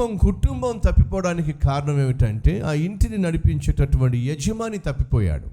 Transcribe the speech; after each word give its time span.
కుటుంబం 0.00 0.16
కుటుంబం 0.16 0.78
తప్పిపోవడానికి 0.78 1.52
కారణం 1.52 2.00
ఏమిటంటే 2.00 2.60
ఆ 2.60 2.72
ఇంటిని 2.72 3.18
నడిపించేటటువంటి 3.18 4.18
యజమాని 4.18 4.78
తప్పిపోయాడు. 4.78 5.50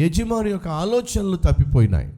యజమాని 0.00 0.50
యొక్క 0.50 0.68
ఆలోచనలు 0.68 1.36
తప్పిపోయినాయి. 1.36 2.12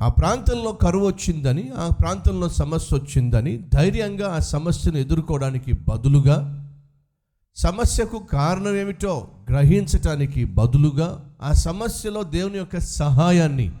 ఆ 0.00 0.08
ప్రాంతంలో 0.08 0.72
కరువు 0.72 1.06
వచ్చిందని 1.06 1.70
ఆ 1.76 1.88
ప్రాంతంలో 2.00 2.48
సమస్య 2.48 2.96
వచ్చిందని 2.96 3.64
ధైర్యంగా 3.74 4.32
ఆ 4.32 4.38
సమస్యను 4.38 4.96
ఎదుర్కోవడానికి 4.96 5.72
బదులుగా 5.72 6.68
సమస్యకు 7.56 8.18
కారణం 8.18 8.76
ఏమిటో 8.76 9.28
గ్రహించటానికి 9.50 10.44
బదులుగా 10.44 11.36
ఆ 11.42 11.52
సమస్యలో 11.52 12.22
దేవుని 12.22 12.58
యొక్క 12.58 12.78
సహాయాన్ని 12.78 13.72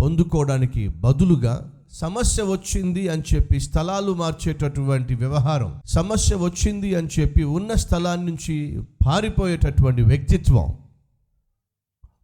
పొందుకోవడానికి 0.00 0.88
బదులుగా 0.88 1.72
సమస్య 1.92 2.42
వచ్చింది 2.42 3.08
అని 3.08 3.22
చెప్పి 3.34 3.60
స్థలాలు 3.60 4.12
మార్చేటటువంటి 4.12 5.14
వ్యవహారం 5.14 5.80
సమస్య 5.86 6.36
వచ్చింది 6.36 6.94
అని 6.94 7.08
చెప్పి 7.20 7.44
ఉన్న 7.44 7.74
స్థలాన్ని 7.74 8.26
నుంచి 8.26 8.82
పారిపోయేటటువంటి 9.06 10.02
వ్యక్తిత్వం. 10.02 10.76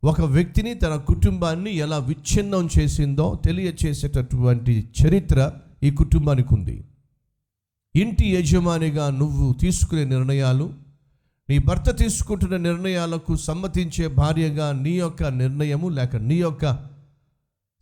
ఒక 0.05 0.21
వ్యక్తిని 0.21 0.75
తన 0.75 0.97
కుటుంబాన్ని 0.97 1.77
ఎలా 1.77 1.99
విచ్ఛిన్నం 1.99 2.69
చేసిందో 2.79 3.41
తెలియచేసేటటువంటి 3.45 4.89
చరిత్ర 5.03 5.53
ఈ 5.83 5.91
కుటుంబానికి 5.91 6.55
ఉంది. 6.55 6.85
ఇంటి 7.97 8.29
యజమానిగా 8.29 9.11
నువ్వు 9.11 9.53
తీసుకునే 9.53 10.05
నిర్ణయాలు 10.05 10.73
నీ 11.51 11.59
భర్త 11.59 11.97
తీసుకుంటున్న 11.97 12.57
నిర్ణయాలకు 12.57 13.37
సమ్మతించే 13.37 14.07
భార్యగా 14.07 14.73
నీ 14.73 14.91
యొక్క 14.91 15.23
నిర్ణయము 15.23 15.89
లేక 15.89 16.17
నీ 16.17 16.35
యొక్క 16.35 16.92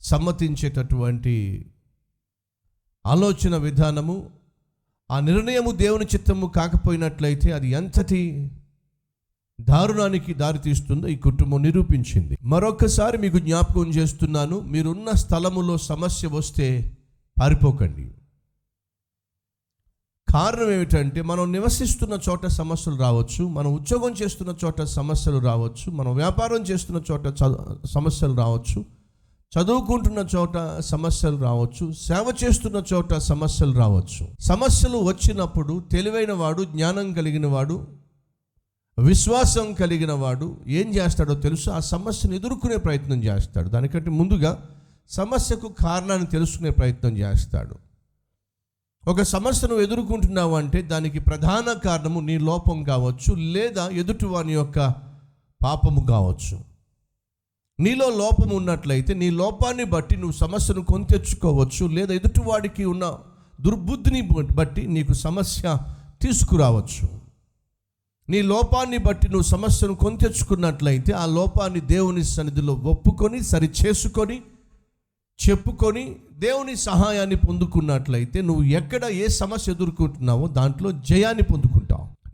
సమ్మతించేటటువంటి 0.02 1.66
ఆలోచన 3.06 3.56
విధానము 3.56 4.30
ఆ 5.10 5.20
నిర్ణయము 5.20 5.70
దేవుని 5.70 6.04
చిత్తము 6.04 6.46
కాకపోయినట్లయితే 6.46 7.52
అది 7.52 7.68
ఎంతటి 7.68 8.50
దారుణానికి 9.60 10.34
దారితీస్తుందో 10.34 11.08
ఈ 11.08 11.16
కుటుంబం 11.16 11.62
నిరూపించింది. 11.62 12.38
మరొకసారి 12.42 13.18
మీకు 13.18 13.38
జ్ఞాపకం 13.38 13.88
చేస్తున్నాను 13.88 14.60
మీరున్న 14.60 15.10
స్థలములో 15.12 15.78
సమస్య 15.78 16.28
వస్తే 16.28 16.96
పారిపోకండి. 17.40 18.10
కారణం 20.28 20.70
ఏమిటంటే 20.70 21.22
మనం 21.22 21.52
నివసిస్తున్న 21.52 22.18
చోట 22.28 22.46
సమస్యలు 22.46 22.96
రావచ్చు 22.96 23.48
మనం 23.48 23.74
ఉద్యోగం 23.74 24.12
చేస్తున్న 24.12 24.56
చోట 24.64 24.82
సమస్యలు 24.82 25.38
రావచ్చు 25.38 25.90
మనం 25.90 26.14
వ్యాపారం 26.14 26.62
చేస్తున్న 26.62 27.02
చోట 27.12 27.26
చ- 27.26 27.86
సమస్యలు 27.86 28.34
రావచ్చు 28.34 28.84
చదువుకుంటున్న 29.58 30.26
చోట 30.36 30.80
సమస్యలు 30.80 31.36
రావచ్చు 31.36 31.92
సేవ 31.92 32.34
చేస్తున్న 32.44 32.82
చోట 32.92 33.14
సమస్యలు 33.14 33.78
రావచ్చు. 33.78 34.28
సమస్యలు 34.40 34.98
వచ్చినప్పుడు 34.98 35.84
తెలివైన 35.92 36.32
వాడు 36.32 36.64
జ్ఞానం 36.64 37.12
కలిగిన 37.12 37.46
వాడు 37.46 37.86
విశ్వాసం 38.98 39.72
కలిగిన 39.72 40.12
వాడు 40.12 40.56
ఏం 40.66 40.94
చేస్తాడో 40.94 41.34
తెలుసు. 41.34 41.70
ఆ 41.70 41.78
సమస్యను 41.78 42.34
ఎదుర్కొనే 42.34 42.76
ప్రయత్నం 42.76 43.24
చేస్తాడు. 43.24 43.68
దానికంటే 43.68 44.10
ముందుగా 44.10 44.68
సమస్యకు 45.10 45.68
కారణాన్ని 45.68 46.26
తెలుసుకునే 46.26 46.70
ప్రయత్నం 46.70 47.18
చేస్తాడు. 47.18 47.76
ఒక 49.10 49.22
సమస్యను 49.22 49.74
ఎదుర్కొంటున్నావు 49.74 50.56
అంటే 50.56 50.82
దానికి 50.82 51.18
ప్రధాన 51.18 51.78
కారణము 51.78 52.20
నీ 52.20 52.38
లోపం 52.38 52.84
కావచ్చు 52.84 53.34
లేదా 53.34 53.88
ఎదుటివాని 53.88 54.52
యొక్క 54.52 54.78
పాపము 55.64 56.06
కావచ్చు. 56.06 56.69
నీలో 57.80 58.10
లోపం 58.10 58.50
ఉన్నట్లయితే 58.56 59.14
నీ 59.14 59.30
లోపాన్ని 59.30 59.84
బట్టి 59.84 60.16
నువ్వు 60.16 60.36
సమస్యను 60.36 60.82
కొని 60.84 61.04
తెచ్చుకోవచ్చు 61.04 61.86
లేదా 61.86 62.14
ఎదుటివాడికి 62.14 62.84
ఉన్న 62.84 63.18
దుర్బుద్ధిని 63.60 64.22
బట్టి 64.52 64.86
నీకు 64.86 65.12
సమస్య 65.12 65.78
తీసుకురావచ్చు. 66.22 67.08
నీ 68.28 68.42
లోపాన్ని 68.42 68.98
బట్టి 68.98 69.28
నువ్వు 69.28 69.42
సమస్యను 69.42 69.94
కొని 69.94 70.16
తెచ్చుకున్నట్లయితే 70.16 71.12
ఆ 71.12 71.26
లోపాన్ని 71.26 71.80
దేవుని 71.80 72.24
సన్నిధిలో 72.24 72.72
ఒప్పుకొని 72.72 73.42
సరి 73.42 73.70
చేసుకొని 73.86 74.40
చెప్పుకొని 75.46 76.16
దేవుని 76.32 76.76
సహాయాన్ని 76.76 77.36
పొందుకున్నట్లయితే 77.36 78.40
నువ్వు 78.40 78.64
ఎక్కడ 78.64 79.04
ఏ 79.04 79.26
సమస్య 79.28 79.72
ఎదుర్కొంటున్నావో 79.72 80.48
దాంట్లో 80.48 80.92
జయాన్ని 80.92 81.42
పొందుకుంటావు 81.42 81.79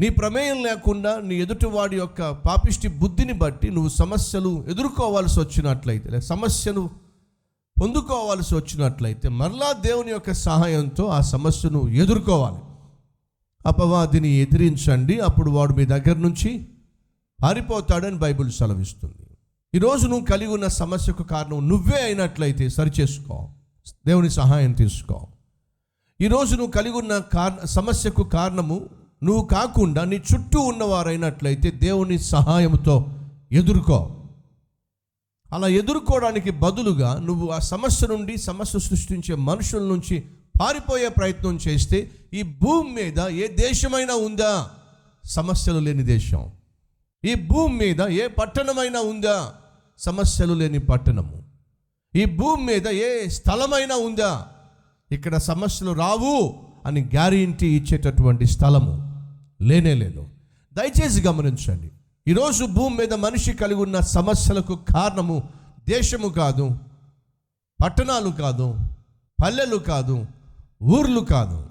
నీ 0.01 0.09
ప్రమేయం 0.09 0.65
లేకుండా 0.65 1.21
నీ 1.21 1.35
ఎదుటివాడి 1.35 1.97
యొక్క 1.97 2.31
పాపిష్టి 2.31 2.89
బుద్ధిని 2.89 3.33
బట్టి 3.33 3.71
నువ్వు 3.71 3.89
సమస్యలు 3.89 4.65
ఎదుర్కోవాల్సి 4.69 5.41
వచ్చినట్లయితే 5.41 6.21
సమస్యను 6.21 6.91
పొందుకోవాల్సి 7.81 8.55
వచ్చినట్లయితే 8.55 9.29
మరలా 9.29 9.73
దేవుని 9.73 10.11
యొక్క 10.11 10.33
సహాయంతో 10.33 11.07
ఆ 11.07 11.21
సమస్యను 11.21 11.89
ఎదుర్కోవాలి. 11.89 12.59
అపవాదిని 13.67 14.29
ఎదిరించండి. 14.29 15.21
అప్పుడు 15.21 15.51
వాడు 15.51 15.75
మీ 15.75 15.87
దగ్గర 15.87 16.17
నుంచి 16.17 16.67
పారిపోతాడని 17.43 18.17
బైబిల్ 18.17 18.53
సెలవిస్తుంది. 18.53 19.27
ఈరోజు 19.75 20.07
నువ్వు 20.07 20.25
కలిగి 20.25 20.51
ఉన్న 20.51 20.67
సమస్యకు 20.67 21.23
కారణం 21.23 21.69
నువ్వే 21.69 22.03
అయినట్లయితే 22.03 22.69
సరిచేసుకో. 22.69 23.49
దేవుని 24.07 24.31
సహాయం 24.31 24.73
తీసుకో. 24.73 25.27
ఈరోజు 26.21 26.57
నువ్వు 26.57 26.71
కలిగి 26.71 26.99
ఉన్న 26.99 27.19
కారణ 27.19 27.65
సమస్యకు 27.65 28.23
కారణము 28.23 28.87
నువ్వు 29.27 29.45
కాకుండా 29.45 30.05
నీ 30.05 30.17
చుట్టూ 30.17 30.61
ఉన్నవారైనట్లయితే 30.61 31.71
దేవుని 31.71 32.19
సహాయంతో 32.19 33.07
ఎదుర్కో. 33.53 34.13
అలా 35.53 35.69
ఎదుర్కోవడానికి 35.69 36.51
బదులుగా 36.51 37.19
నువ్వు 37.19 37.49
ఆ 37.49 37.59
సమస్య 37.59 38.07
నుండి 38.07 38.37
సమస్య 38.37 38.79
సృష్టించే 38.79 39.35
మనుషుల 39.35 39.83
నుంచి 39.83 40.25
పారిపోయే 40.61 41.09
ప్రయత్నం 41.09 41.57
చేస్తే 41.57 42.11
ఈ 42.35 42.43
భూమి 42.43 42.91
మీద 42.91 43.19
ఏ 43.19 43.47
దేశమైనా 43.47 44.15
ఉందా? 44.15 44.71
సమస్యలు 45.25 45.79
లేని 45.79 46.03
దేశం. 46.03 46.51
ఈ 47.25 47.35
భూమి 47.35 47.79
మీద 47.79 48.01
ఏ 48.01 48.27
పట్టణమైనా 48.27 49.01
ఉందా? 49.01 49.53
సమస్యలు 49.99 50.55
లేని 50.55 50.79
పట్టణము. 50.79 51.43
ఈ 52.17 52.25
భూమి 52.25 52.65
మీద 52.65 52.89
ఏ 52.89 53.29
స్థలమైనా 53.29 53.97
ఉందా? 53.97 54.47
ఇక్కడ 55.13 55.37
సమస్యలు 55.37 55.91
రావు 55.91 56.55
అని 56.87 57.01
గ్యారంటీ 57.01 57.77
ఇచ్చేటటువంటి 57.77 58.47
స్థలము. 58.47 59.06
లేనే 59.63 59.95
లేదు. 59.95 60.29
దయచేసి 60.75 61.23
గమనించండి. 61.23 61.91
ఈరోజు 62.29 62.65
భూమి 62.65 62.97
మీద 62.97 63.15
మనిషి 63.15 63.53
కలిగి 63.53 63.81
ఉన్న 63.81 64.01
సమస్యలకు 64.01 64.77
కారణము 64.77 65.49
దేశము 65.89 66.29
కాదు 66.29 66.79
పట్టణాలు 67.83 68.31
కాదు 68.31 68.79
పల్లెలు 69.43 69.77
కాదు 69.77 70.27
ఊర్లు 70.83 71.21
కాదు. 71.21 71.67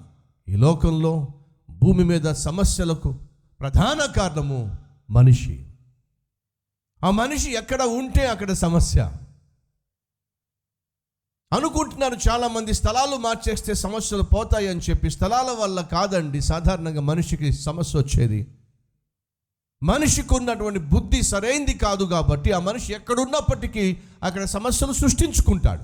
ఈ 0.48 0.56
లోకంలో 0.56 1.26
భూమి 1.70 2.04
మీద 2.04 2.32
సమస్యలకు 2.32 3.14
ప్రధాన 3.60 4.12
కారణము 4.12 4.76
మనిషి. 5.10 5.66
ఆ 7.04 7.10
మనిషి 7.10 7.52
ఎక్కడ 7.52 7.82
ఉంటే 7.82 8.26
అక్కడ 8.26 8.52
సమస్య. 8.52 9.12
అనుకుంటున్నారు 11.52 12.16
చాలామంది 12.28 12.74
స్థలాలు 12.74 13.16
మార్చేస్తే 13.16 13.74
సమస్యలు 13.74 14.22
పోతాయి 14.22 14.68
అని 14.68 14.80
చెప్పి. 14.90 15.10
స్థలాల 15.10 15.56
వల్ల 15.62 15.80
కాదండి 15.80 16.40
సాధారణంగా 16.40 17.00
మనిషికి 17.00 17.52
సమస్య 17.52 17.98
వచ్చేది. 17.98 18.46
మనిషికి 19.82 20.34
ఉన్నటువంటి 20.34 20.78
బుద్ధి 20.78 21.22
సరైంది 21.22 21.74
కాదు 21.74 22.04
కాబట్టి 22.04 22.52
ఆ 22.52 22.58
మనిషి 22.58 22.92
ఎక్కడున్నప్పటికీ 22.92 23.96
అక్కడ 24.22 24.44
సమస్యలు 24.44 24.92
సృష్టించుకుంటాడు. 24.92 25.82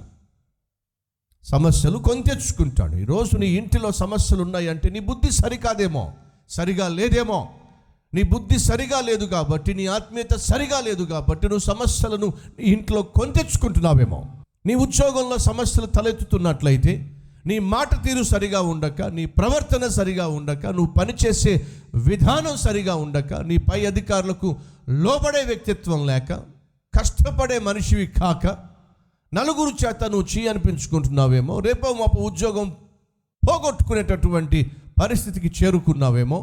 సమస్యలు 1.50 1.98
కొంతెచ్చుకుంటాడు. 1.98 2.96
ఈరోజు 2.96 3.36
నీ 3.36 3.46
ఇంటిలో 3.46 3.92
సమస్యలు 3.92 4.42
ఉన్నాయంటే 4.42 4.90
నీ 4.90 5.00
బుద్ధి 5.00 5.30
సరికాదేమో 5.30 6.12
సరిగా 6.48 6.88
లేదేమో. 6.88 7.48
నీ 8.14 8.22
బుద్ధి 8.22 8.58
సరిగా 8.58 9.00
లేదు 9.00 9.24
కాబట్టి 9.24 9.74
నీ 9.74 9.86
ఆత్మీయత 9.86 10.36
సరిగా 10.36 10.80
లేదు 10.80 11.04
కాబట్టి 11.04 11.48
నువ్వు 11.48 11.74
సమస్యలను 11.74 12.26
నీ 12.26 12.64
ఇంట్లో 12.64 13.02
కొంతెచ్చుకుంటున్నావేమో. 13.02 14.41
నీ 14.64 14.74
ఉద్యోగంలో 14.82 15.36
సమస్యలు 15.42 15.86
తలెత్తుతున్నట్లయితే 15.96 16.92
నీ 17.46 17.58
మాట 17.68 17.90
తీరు 18.02 18.22
సరిగా 18.24 18.60
ఉండక 18.68 19.02
నీ 19.12 19.26
ప్రవర్తన 19.36 19.86
సరిగా 19.90 20.26
ఉండక 20.30 20.66
నువ్వు 20.66 20.92
పనిచేసే 20.92 21.52
విధానం 22.06 22.56
సరిగా 22.56 22.94
ఉండక 22.96 23.40
నీ 23.42 23.56
పై 23.68 23.80
అధికారులకు 23.86 24.48
లోబడే 24.98 25.42
వ్యక్తిత్వం 25.44 26.06
లేక 26.06 26.30
కష్టపడే 26.94 27.58
మనిషివి 27.58 28.06
కాక 28.18 28.44
నలుగురు 29.32 29.72
చేత 29.82 30.04
నువ్వు 30.04 30.26
చీ 30.26 30.48
అనిపించుకుంటున్నావేమో 30.48 31.54
రేపో 31.60 31.92
మాపు 31.92 32.18
ఉద్యోగం 32.22 32.68
పోగొట్టుకునేటటువంటి 33.42 34.58
పరిస్థితికి 35.02 35.50
చేరుకున్నావేమో 35.58 36.38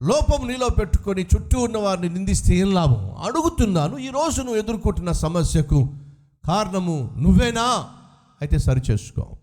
లోపం 0.00 0.48
నీలో 0.48 0.68
పెట్టుకొని 0.70 1.22
చుట్టూ 1.24 1.58
ఉన్న 1.60 1.76
వారిని 1.78 2.08
నిందిస్తే 2.08 2.52
ఏం 2.56 2.74
లాభం? 2.74 3.02
అడుగుతున్నాను 3.24 3.96
ఈరోజు 3.98 4.38
నువ్వు 4.42 4.60
ఎదుర్కొంటున్న 4.60 5.12
సమస్యకు 5.18 5.78
కారణము 6.48 7.14
నువ్వేనా? 7.18 7.62
అయితే 8.40 8.58
సరిచేసుకో. 8.58 9.36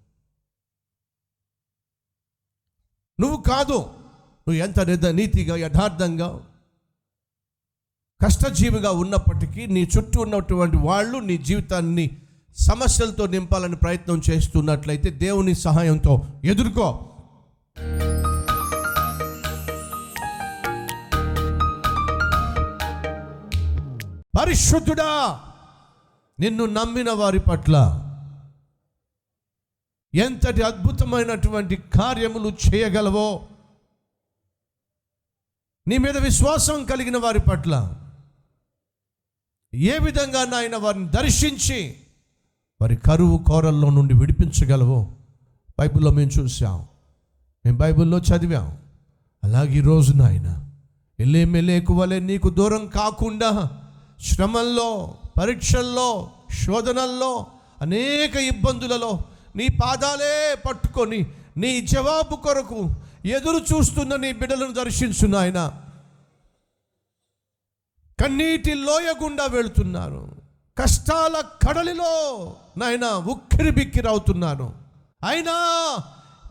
నువ్వు 3.20 3.42
కాదు. 3.42 3.78
నువ్వు 4.48 4.54
ఎంత 4.54 5.06
నీతిగా 5.06 5.56
యథార్థంగా 5.56 6.46
కష్టజీవిగా 8.26 8.92
ఉన్నప్పటికీ 8.92 9.66
నీ 9.66 9.90
చుట్టూ 9.98 10.22
ఉన్నటువంటి 10.22 10.78
వాళ్ళు 10.78 11.18
నీ 11.18 11.38
జీవితాన్ని 11.38 12.18
సమస్యలతో 12.56 13.28
నింపాలని 13.28 13.76
ప్రయత్నం 13.76 14.22
చేస్తున్నట్లయితే 14.30 15.10
దేవుని 15.10 15.56
సహాయంతో 15.56 16.28
ఎదుర్కో. 16.46 17.16
పరిశుద్ధుడా! 24.40 25.44
నిన్ను 26.40 26.66
నమ్మిన 26.66 27.12
వారి 27.12 27.40
పట్ల 27.40 27.76
ఎంతటి 30.14 30.62
అద్భుతమైనటువంటి 30.62 31.76
కార్యములు 31.76 32.50
చేయగలవో 32.50 33.48
నీ 35.88 35.98
మీద 35.98 36.18
విశ్వాసం 36.18 36.84
కలిగిన 36.84 37.18
వారి 37.18 37.40
పట్ల 37.40 37.96
ఏ 39.74 39.98
విధంగా 39.98 40.46
నాయన 40.46 40.76
వారిని 40.76 41.10
దర్శించి 41.10 41.96
వారి 42.82 42.96
కరువు 42.96 43.38
కోరల్లో 43.38 43.90
నుండి 43.90 44.14
విడిపించగలవో 44.14 45.18
బైబిల్లో 45.80 46.12
మేము 46.12 46.32
చూసాం 46.32 46.88
మేము 47.66 47.78
బైబిల్లో 47.78 48.20
చదివాం. 48.20 48.78
అలాగే 49.44 49.74
ఈరోజు 49.74 50.14
నాయన 50.14 50.72
ఎల్లేమెల్లేకు 51.20 51.78
ఎక్కువలే 51.78 52.20
నీకు 52.20 52.50
దూరం 52.50 52.88
కాకుండా 52.88 53.50
శ్రమల్లో 54.22 55.16
పరీక్షల్లో 55.40 56.32
శోధనల్లో 56.66 57.46
అనేక 57.82 58.36
ఇబ్బందులలో 58.36 59.20
నీ 59.56 59.68
పాదాలే 59.68 60.56
పట్టుకొని 60.56 61.28
నీ 61.58 61.82
జవాబు 61.82 62.36
కొరకు 62.36 62.96
ఎదురు 63.26 63.58
చూస్తున్న 63.58 64.16
నీ 64.16 64.32
బిడ్డలను 64.32 64.74
దర్శించు 64.74 65.28
నాయన. 65.28 65.82
కన్నీటి 68.22 68.74
లోయ 68.74 69.14
గుండా 69.24 69.46
వెళుతున్నారు. 69.46 70.36
కష్టాల 70.80 71.42
కడలిలో 71.68 72.56
నాయన 72.78 73.06
ఉక్కిరి 73.06 73.72
బిక్కిరవుతున్నాను 73.72 74.74
అయినా 75.28 75.56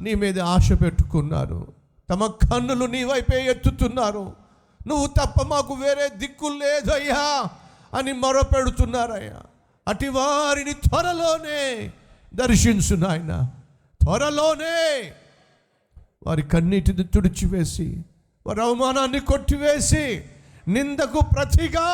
నీ 0.00 0.14
మీద 0.14 0.41
ఆశ 0.41 0.73
పెట్టుకున్నారు. 0.73 1.73
తమ 2.11 2.26
కన్నులు 2.26 2.85
నీ 2.85 3.05
వైపే 3.05 3.44
ఎత్తుతున్నారు. 3.44 4.48
నువ్వు 4.88 5.06
తప్ప 5.06 5.43
మాకు 5.46 5.75
వేరే 5.75 6.08
దిక్కు 6.17 6.46
లేదయ్యా 6.46 7.44
అని 7.99 8.12
మొరపెడుతున్నారయ్యా. 8.12 9.43
అటు 9.88 10.06
వారిని 10.06 10.73
త్వరలోనే 10.73 11.90
దర్శించు 12.35 12.96
నాయన. 12.96 13.49
త్వరలోనే 14.02 15.12
వారి 16.26 16.43
కన్నీటిని 16.43 17.05
తుడిచివేసి 17.05 18.05
వారి 18.46 18.62
అవమానాన్ని 18.62 19.20
కొట్టివేసి 19.20 20.23
నిందకు 20.69 21.19
ప్రతిగా 21.35 21.87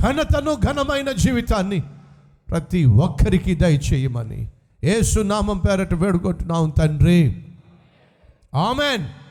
ఘనతను 0.00 0.54
ఘనమైన 0.54 1.12
జీవితాన్ని 1.12 1.82
ప్రతి 2.48 2.84
ఒక్కరికి 2.84 3.54
దయచేయమని 3.54 4.48
ఏసునామం 4.84 5.58
పేరట 5.58 5.94
వేడుకుంటున్నాం 5.94 6.70
తండ్రి. 6.70 7.46
ఆమెన్. 8.54 9.27